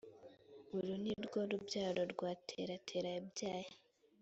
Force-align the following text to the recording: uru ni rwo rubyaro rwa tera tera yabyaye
uru 0.75 0.93
ni 1.03 1.13
rwo 1.25 1.39
rubyaro 1.51 2.01
rwa 2.13 2.31
tera 2.47 2.75
tera 2.87 3.09
yabyaye 3.15 3.71